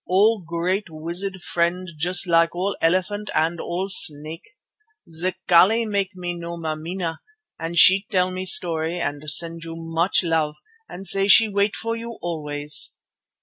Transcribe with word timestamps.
All 0.07 0.41
great 0.43 0.87
wizard 0.89 1.43
friend 1.43 1.87
just 1.95 2.25
like 2.25 2.55
all 2.55 2.75
elephant 2.81 3.29
and 3.35 3.61
all 3.61 3.85
snake. 3.87 4.57
Zikali 5.07 5.85
make 5.85 6.15
me 6.15 6.33
know 6.33 6.57
Mameena, 6.57 7.19
and 7.59 7.77
she 7.77 8.07
tell 8.09 8.31
me 8.31 8.45
story 8.45 8.99
and 8.99 9.21
send 9.29 9.63
you 9.63 9.75
much 9.77 10.23
love, 10.23 10.55
and 10.89 11.05
say 11.07 11.27
she 11.27 11.47
wait 11.49 11.75
for 11.75 11.95
you 11.95 12.17
always." 12.19 12.95